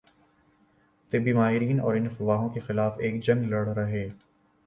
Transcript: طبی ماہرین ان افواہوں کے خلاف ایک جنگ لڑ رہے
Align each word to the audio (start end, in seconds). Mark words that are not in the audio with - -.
طبی 1.11 1.33
ماہرین 1.33 1.79
ان 1.83 2.07
افواہوں 2.07 2.49
کے 2.49 2.59
خلاف 2.59 2.97
ایک 2.99 3.23
جنگ 3.23 3.43
لڑ 3.49 3.67
رہے 3.69 4.07